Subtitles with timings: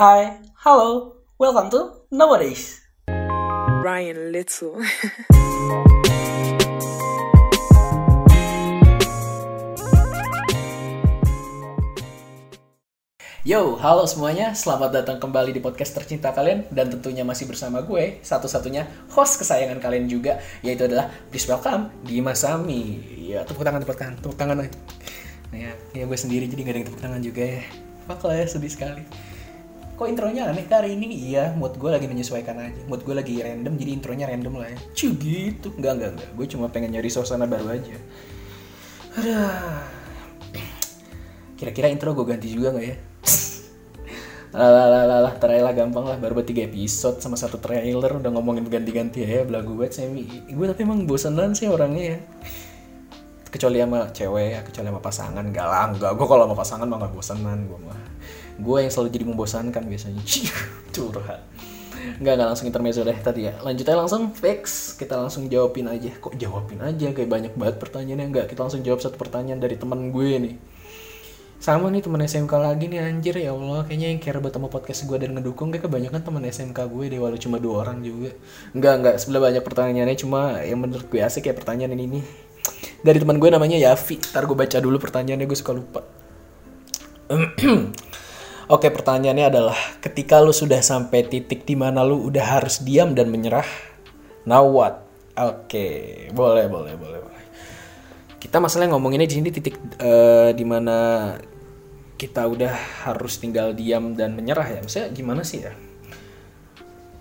[0.00, 2.80] Hi, hello, welcome to Nowadays.
[3.84, 4.80] Ryan Little.
[13.44, 18.16] Yo, halo semuanya, selamat datang kembali di podcast tercinta kalian dan tentunya masih bersama gue,
[18.24, 22.96] satu-satunya host kesayangan kalian juga, yaitu adalah please welcome Dimas Sami.
[23.28, 24.56] Ya, tepuk tangan, tepuk tangan, tepuk tangan.
[24.56, 24.68] Nah,
[25.52, 27.60] ya, ya gue sendiri jadi gak ada yang tepuk tangan juga ya.
[28.08, 29.31] Fuck lah ya, sedih sekali.
[29.92, 31.32] Kok intronya aneh hari ini?
[31.32, 32.80] Iya, mood gue lagi menyesuaikan aja.
[32.88, 34.78] Mood gue lagi random, jadi intronya random lah ya.
[34.96, 35.68] Cu gitu.
[35.76, 36.30] Enggak, enggak, enggak.
[36.32, 37.96] Gue cuma pengen nyari suasana baru aja.
[39.20, 40.02] Aduh.
[41.60, 42.96] Kira-kira intro gue ganti juga nggak ya?
[44.56, 49.48] lah lah lah gampang lah baru tiga episode sama satu trailer udah ngomongin ganti-ganti ya
[49.48, 52.18] belagu banget semi gue tapi emang bosenan sih orangnya ya
[53.48, 56.98] kecuali sama cewek ya kecuali sama pasangan gak lah enggak gue kalau sama pasangan mah
[57.00, 58.00] gak bosenan gue mah
[58.62, 60.22] gue yang selalu jadi membosankan biasanya.
[60.94, 61.42] Curhat.
[62.18, 63.58] Enggak, enggak langsung intermezzo deh tadi ya.
[63.62, 64.94] Lanjut aja langsung fix.
[64.98, 66.10] Kita langsung jawabin aja.
[66.18, 67.06] Kok jawabin aja?
[67.14, 68.26] Kayak banyak banget pertanyaannya.
[68.26, 70.54] Enggak, kita langsung jawab satu pertanyaan dari temen gue nih.
[71.62, 73.86] Sama nih temen SMK lagi nih anjir ya Allah.
[73.86, 77.18] Kayaknya yang care buat sama podcast gue dan ngedukung kayak kebanyakan temen SMK gue deh
[77.22, 78.34] walau cuma dua orang juga.
[78.74, 80.16] Enggak enggak sebelah banyak pertanyaannya.
[80.18, 82.24] Cuma yang menurut gue asik ya pertanyaan ini nih.
[83.02, 86.06] Dari teman gue namanya Yafi ntar gue baca dulu pertanyaannya gue suka lupa
[88.72, 93.28] Oke pertanyaannya adalah ketika lu sudah sampai titik di mana lu udah harus diam dan
[93.28, 93.68] menyerah
[94.48, 95.04] now what
[95.36, 97.32] Oke boleh boleh boleh boleh
[98.40, 100.64] kita masalahnya ngomonginnya di sini titik uh, di
[102.22, 102.74] kita udah
[103.06, 104.78] harus tinggal diam dan menyerah ya.
[104.78, 105.74] Maksudnya gimana sih ya?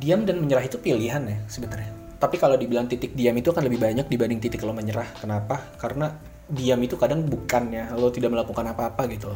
[0.00, 1.92] Diam dan menyerah itu pilihan ya sebenarnya.
[2.16, 5.04] Tapi kalau dibilang titik diam itu akan lebih banyak dibanding titik lo menyerah.
[5.20, 5.76] Kenapa?
[5.76, 6.16] Karena
[6.48, 9.32] diam itu kadang bukannya lo tidak melakukan apa-apa gitu.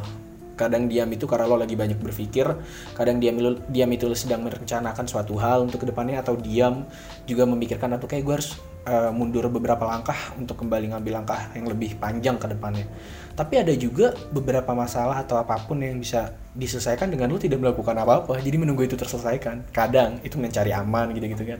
[0.61, 2.45] Kadang diam itu karena lo lagi banyak berpikir,
[2.93, 6.85] kadang diam diam itu lo sedang merencanakan suatu hal untuk ke depannya atau diam
[7.25, 11.65] juga memikirkan atau kayak gue harus uh, mundur beberapa langkah untuk kembali ngambil langkah yang
[11.65, 12.85] lebih panjang ke depannya.
[13.33, 17.97] Tapi ada juga beberapa masalah atau apa pun yang bisa diselesaikan dengan lo tidak melakukan
[17.97, 18.37] apa-apa.
[18.37, 19.71] Jadi menunggu itu terselesaikan.
[19.73, 21.59] Kadang itu mencari aman gitu-gitu kan.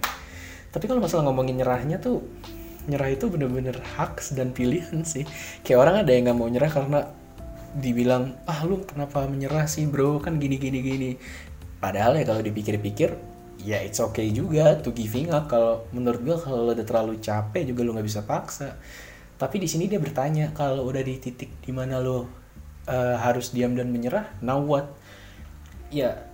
[0.71, 2.23] Tapi kalau masalah ngomongin nyerahnya tuh
[2.89, 5.23] nyerah itu bener-bener hak dan pilihan sih.
[5.61, 6.99] Kayak orang ada yang nggak mau nyerah karena
[7.77, 10.19] dibilang ah lu kenapa menyerah sih bro?
[10.19, 11.11] Kan gini gini gini.
[11.79, 13.09] Padahal ya kalau dipikir-pikir
[13.61, 15.47] ya it's okay juga to giving up.
[15.47, 18.75] Kalau menurut gue kalau udah terlalu capek juga lo nggak bisa paksa.
[19.39, 22.25] Tapi di sini dia bertanya kalau udah di titik di mana lo uh,
[23.17, 24.91] harus diam dan menyerah now what?
[25.89, 26.27] Ya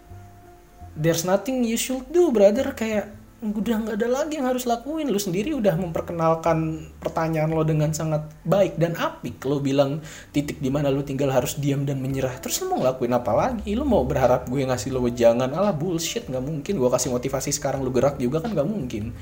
[0.98, 2.74] there's nothing you should do brother.
[2.74, 5.14] Kayak udah nggak ada lagi yang harus lakuin.
[5.14, 9.38] Lu sendiri udah memperkenalkan pertanyaan lo dengan sangat baik dan apik.
[9.46, 10.02] Lo bilang
[10.34, 12.34] titik di mana lo tinggal harus diam dan menyerah.
[12.42, 13.78] Terus lo mau ngelakuin apa lagi?
[13.78, 16.26] Lo mau berharap gue ngasih lo jangan ala bullshit.
[16.26, 16.74] Nggak mungkin.
[16.82, 19.14] Gue kasih motivasi sekarang lo gerak juga kan nggak mungkin.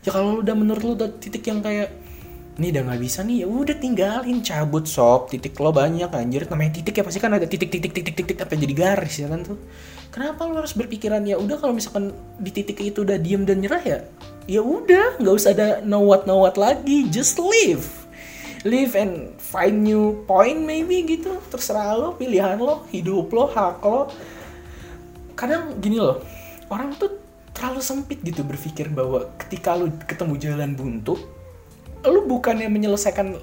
[0.00, 1.92] Ya kalau lo udah menurut lo titik yang kayak
[2.58, 3.44] ini udah nggak bisa nih.
[3.44, 4.38] Ya udah tinggalin.
[4.42, 5.30] Cabut sob.
[5.30, 6.48] Titik lo banyak anjir.
[6.50, 9.30] Namanya titik ya pasti kan ada titik titik titik titik titik apa jadi garis ya
[9.30, 9.58] kan tuh.
[10.10, 12.10] Kenapa lo harus berpikiran ya udah kalau misalkan
[12.42, 13.98] di titik itu udah diem dan nyerah ya
[14.50, 17.06] ya udah nggak usah ada no what no what lagi.
[17.06, 17.86] Just live
[18.66, 21.38] live and find new point maybe gitu.
[21.48, 24.10] Terserah lo pilihan lo hidup lo hak lo.
[25.38, 26.20] Kadang gini loh
[26.68, 27.16] orang tuh
[27.56, 31.39] terlalu sempit gitu berpikir bahwa ketika lo ketemu jalan buntu
[32.04, 33.36] lo bukannya menyelesaikan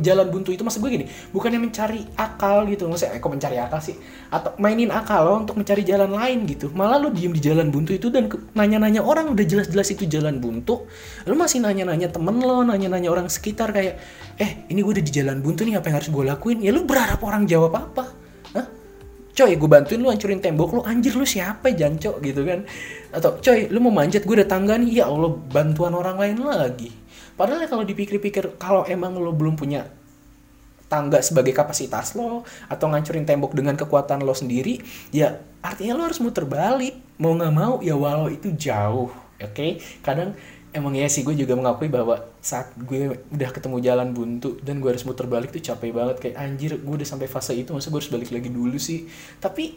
[0.00, 2.88] jalan buntu itu maksud gue gini bukannya mencari akal gitu.
[2.88, 3.96] Maksudnya eh, kok mencari akal sih?
[4.32, 6.72] Atau mainin akal lo untuk mencari jalan lain gitu.
[6.72, 10.88] Malah lo diem di jalan buntu itu dan nanya-nanya orang udah jelas-jelas itu jalan buntu.
[11.28, 14.00] Lo masih nanya-nanya temen lo nanya-nanya orang sekitar kayak
[14.40, 16.58] eh ini gue udah di jalan buntu nih apa yang harus gue lakuin?
[16.64, 18.04] Ya lo berharap orang jawab apa?
[18.56, 18.66] Hah?
[19.32, 20.80] coy gue bantuin lu hancurin tembok lu.
[20.88, 22.16] Anjir lu siapa jancok?
[22.24, 22.64] Gitu kan.
[23.12, 25.04] Atau coy lu mau manjat gue ada tangga nih.
[25.04, 27.01] Ya Allah bantuan orang lain lagi
[27.42, 29.90] Padahal ya kalau dipikir-pikir kalau emang lo belum punya
[30.86, 34.78] tangga sebagai kapasitas lo atau ngancurin tembok dengan kekuatan lo sendiri,
[35.10, 37.02] ya artinya lo harus muter balik.
[37.18, 39.10] Mau nggak mau ya walau itu jauh,
[39.42, 39.50] oke?
[39.58, 39.82] Okay?
[40.06, 40.38] Kadang
[40.70, 44.94] emang ya sih gue juga mengakui bahwa saat gue udah ketemu jalan buntu dan gue
[44.94, 47.98] harus muter balik tuh capek banget kayak anjir gue udah sampai fase itu masa gue
[47.98, 49.76] harus balik lagi dulu sih tapi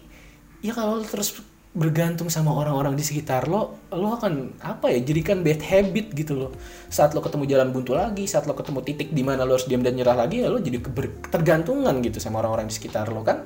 [0.63, 1.35] ya kalau terus
[1.75, 6.51] bergantung sama orang-orang di sekitar lo, lo akan apa ya jadikan bad habit gitu loh.
[6.88, 9.83] Saat lo ketemu jalan buntu lagi, saat lo ketemu titik di mana lo harus diam
[9.83, 13.44] dan nyerah lagi, ya lo jadi ketergantungan gitu sama orang-orang di sekitar lo kan.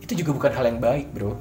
[0.00, 1.36] Itu juga bukan hal yang baik bro.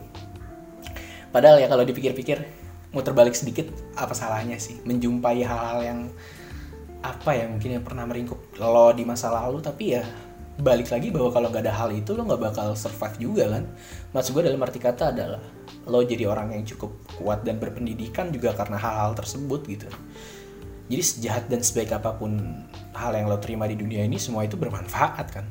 [1.31, 2.43] Padahal ya kalau dipikir-pikir,
[2.91, 5.99] muter balik sedikit, apa salahnya sih menjumpai hal-hal yang
[6.99, 10.03] apa ya mungkin yang pernah meringkup lo di masa lalu, tapi ya
[10.59, 13.63] balik lagi bahwa kalau nggak ada hal itu lo nggak bakal survive juga kan.
[14.11, 15.39] Maksud gue dalam arti kata adalah
[15.87, 19.87] lo jadi orang yang cukup kuat dan berpendidikan juga karena hal-hal tersebut gitu.
[20.89, 22.35] Jadi sejahat dan sebaik apa pun
[22.97, 25.45] hal yang lo terima di dunia ini semua itu bermanfaat kan?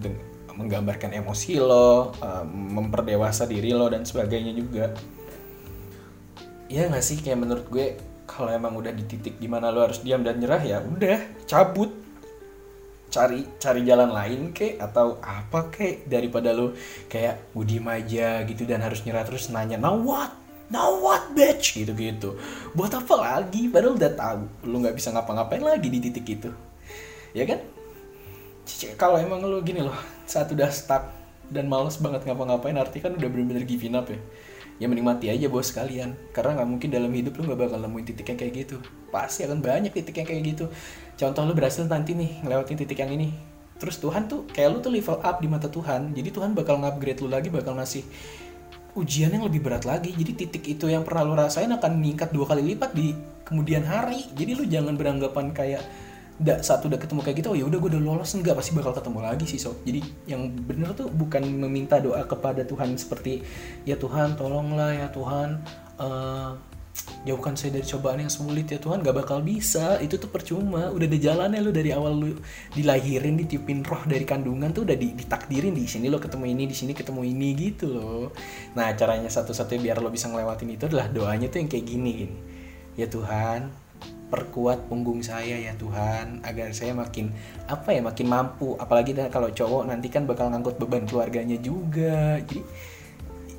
[0.00, 4.94] Den- menggambarkan emosi lo eh, memperdewasa diri lo dan sebagainya juga.
[6.70, 7.18] Iya gak sih?
[7.20, 7.86] Kayak menurut gue
[8.24, 12.03] kalau emang udah di titik di mana lo harus diam dan nyerah ya udah cabut
[13.14, 16.74] cari cari jalan lain kek atau apa kek daripada lo
[17.06, 20.34] kayak gue diem aja gitu dan harus nyerah terus nanya now what?
[20.66, 21.78] Now what bitch?
[21.78, 22.34] gitu gitu
[22.74, 23.70] buat apa lagi?
[23.70, 26.50] Padahal udah tahu lo nggak bisa ngapa-ngapain lagi di titik itu.
[27.30, 27.62] Ya kan?
[28.98, 29.94] Kalau emang lo gini loh
[30.26, 31.12] saat udah stuck
[31.52, 34.18] dan males banget ngapa-ngapain arti kan udah bener-bener giving up ya.
[34.82, 38.04] Ya mending mati aja bos kalian karena nggak mungkin dalam hidup lu nggak bakal nemuin
[38.10, 38.76] titik yang kayak gitu.
[39.14, 40.66] Pasti akan banyak titik yang kayak gitu
[41.14, 43.30] contoh lu berhasil nanti nih ngelewatin titik yang ini.
[43.74, 47.20] Terus Tuhan tuh kayak lu tuh level up di mata Tuhan jadi Tuhan bakal ngupgrade
[47.20, 48.06] lu lagi bakal ngasih
[48.94, 50.14] ujian yang lebih berat lagi.
[50.14, 53.12] Jadi titik itu yang pernah lu rasain akan meningkat dua kali lipat di
[53.42, 54.30] kemudian hari.
[54.32, 55.82] Jadi lu jangan beranggapan kayak
[56.38, 58.30] da, saat udah ketemu kayak gitu oh ya udah gue udah lolos.
[58.38, 59.82] Enggak pasti bakal ketemu lagi sih sob.
[59.82, 60.00] Jadi
[60.30, 63.42] yang bener tuh bukan meminta doa kepada Tuhan seperti
[63.82, 65.58] ya Tuhan tolonglah ya Tuhan
[65.98, 66.50] eh,
[67.24, 69.00] jauhkan saya dari cobaan yang sulit ya Tuhan.
[69.00, 69.98] Gak bakal bisa.
[70.00, 70.92] Itu tuh percuma.
[70.92, 72.36] Udah ada jalannya lu dari awal lu
[72.76, 75.74] dilahirin ditiupin roh dari kandungan tuh udah di- ditakdirin.
[75.74, 78.24] Di sini lo ketemu ini di sini ketemu ini gitu loh.
[78.76, 82.38] Nah caranya satu-satunya biar lo bisa ngelewatin itu adalah doanya tuh yang kayak gini gini
[82.94, 83.70] ya Tuhan
[84.24, 87.30] perkuat punggung saya ya Tuhan agar saya makin
[87.70, 88.74] apa ya makin mampu.
[88.82, 92.42] Apalagi kalau cowok nanti kan bakal ngangkut beban keluarganya juga.
[92.42, 92.64] Jadi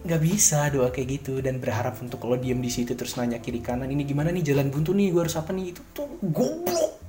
[0.06, 3.60] nggak bisa doa kayak gitu dan berharap untuk lo diem di situ terus nanya kiri
[3.60, 4.46] kanan ini gimana nih?
[4.46, 5.74] Jalan buntu nih gue harus apa nih?
[5.74, 7.02] Itu tuh goblok.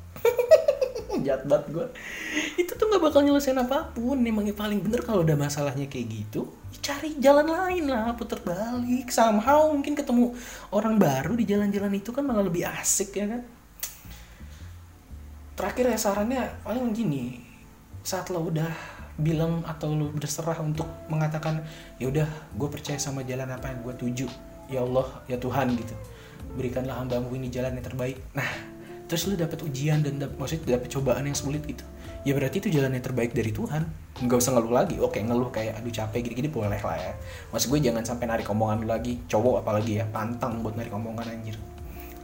[1.27, 1.87] Jahat banget gue
[2.57, 4.17] itu tuh nggak bakal nyelesain apa pun.
[4.25, 6.49] Emang yang paling bener kalau udah masalahnya kayak gitu
[6.87, 9.11] cari jalan lain lah puter balik.
[9.11, 10.31] Somehow mungkin ketemu
[10.71, 13.43] orang baru di jalan-jalan itu kan malah lebih asik ya kan?
[15.59, 17.43] Terakhir ya sarannya paling gini
[18.07, 21.65] saat lo udah bilang atau lo berserah untuk mengatakan
[21.97, 24.29] ya udah gue percaya sama jalan apa yang gue tuju.
[24.67, 25.95] Ya Allah ya Tuhan gitu.
[26.57, 28.21] Berikanlah hambamu ini jalan yang terbaik.
[28.37, 28.49] Nah
[29.07, 31.87] terus lu dapat ujian dan dap- maksudnya dapat cobaan yang sulit gitu
[32.27, 33.87] ya berarti itu jalan yang terbaik dari Tuhan.
[34.19, 34.99] Nggak usah ngeluh lagi.
[34.99, 37.15] Oke ngeluh kayak aduh capek gini-gini boleh lah ya.
[37.55, 39.23] Maksud gue jangan sampai narik omongan lu lagi.
[39.31, 41.55] Cowok apalagi ya pantang buat narik omongan anjir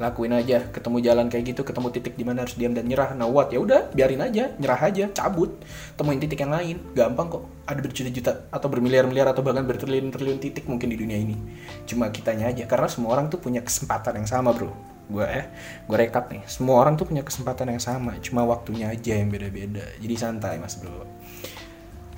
[0.02, 3.14] lakuin aja ketemu jalan kayak gitu ketemu titik di mana harus diam dan nyerah.
[3.14, 3.54] Nah what?
[3.54, 5.54] Ya udah biarin aja nyerah aja cabut.
[5.94, 7.46] Temuin titik yang lain gampang kok.
[7.70, 11.38] Ada berjuta-juta atau bermiliar-miliar atau bahkan bertriliun-triliun titik mungkin di dunia ini.
[11.86, 14.74] Cuma kitanya aja karena semua orang tuh punya kesempatan yang sama bro.
[15.06, 15.46] Gue eh
[15.86, 16.42] gue rekap nih.
[16.50, 19.86] Semua orang tuh punya kesempatan yang sama cuma waktunya aja yang beda-beda.
[20.02, 21.06] Jadi santai mas bro.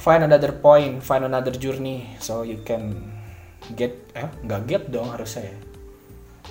[0.00, 3.12] Find another point find another journey so you can
[3.72, 5.73] get eh nggak get dong harusnya ya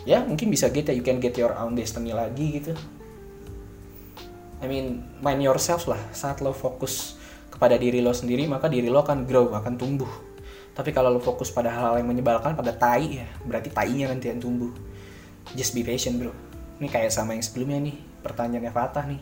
[0.03, 2.73] ya mungkin bisa get ya you can get your own destiny lagi gitu.
[4.63, 5.99] I mean mind yourself lah.
[6.15, 7.19] Saat lo fokus
[7.51, 10.09] kepada diri lo sendiri maka diri lo akan grow akan tumbuh.
[10.73, 14.41] Tapi kalau lo fokus pada hal-hal yang menyebalkan pada tai ya berarti tainya nanti yang
[14.41, 14.73] tumbuh.
[15.53, 16.33] Just be patient bro.
[16.81, 19.21] Ini kayak sama yang sebelumnya nih pertanyaannya Fatah nih.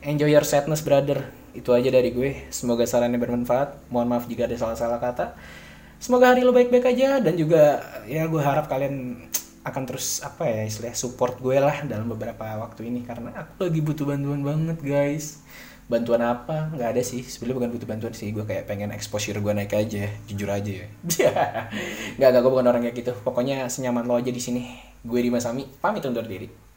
[0.00, 1.28] Enjoy your sadness brother.
[1.52, 2.48] Itu aja dari gue.
[2.48, 3.90] Semoga sarannya bermanfaat.
[3.92, 5.36] Mohon maaf jika ada salah-salah kata.
[6.00, 9.28] Semoga hari lo baik-baik aja dan juga ya gue harap kalian
[9.60, 13.04] akan terus apa ya istilah support gue lah dalam beberapa waktu ini.
[13.04, 15.42] Karena aku lagi butuh bantuan banget guys.
[15.90, 16.70] Bantuan apa?
[16.70, 17.26] Nggak ada sih.
[17.26, 18.30] Sebenarnya bukan butuh bantuan sih.
[18.30, 20.86] Gue kayak pengen exposure gue naik aja jujur aja.
[21.20, 21.32] Ya
[22.16, 23.12] nggak nggak gue bukan orang kayak gitu.
[23.20, 24.70] Pokoknya senyaman lo aja di sini.
[25.04, 25.66] Gue Dimas Sami.
[25.80, 26.69] Pamit undur diri